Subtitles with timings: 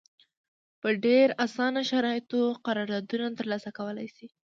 [0.81, 4.27] په ډېر اسانه شرایطو قراردادونه ترلاسه کولای شي.